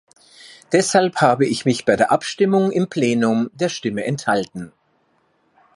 Deshalb 0.71 1.17
habe 1.21 1.45
ich 1.45 1.65
mich 1.65 1.85
bei 1.85 1.95
der 1.95 2.11
Abstimmung 2.11 2.71
im 2.71 2.89
Plenum 2.89 3.51
der 3.53 3.69
Stimme 3.69 4.03
enthalten. 4.03 4.71